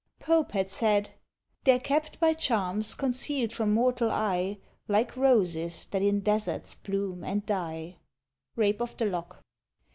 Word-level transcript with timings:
Pope 0.19 0.53
had 0.53 0.67
said: 0.67 1.11
There 1.63 1.79
kept 1.79 2.19
by 2.19 2.33
charms 2.33 2.95
conceal'd 2.95 3.53
from 3.53 3.71
mortal 3.71 4.09
eye, 4.11 4.57
Like 4.87 5.15
roses 5.15 5.85
that 5.91 6.01
in 6.01 6.21
deserts 6.21 6.73
bloom 6.73 7.23
and 7.23 7.45
die. 7.45 7.97
_Rape 8.57 8.81
of 8.81 8.97
the 8.97 9.05
Lock. 9.05 9.43